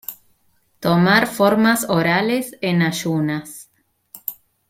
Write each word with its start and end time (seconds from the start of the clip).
Tomar 0.79 1.27
formas 1.27 1.85
orales 1.87 2.55
en 2.61 2.81
ayunas. 2.81 3.69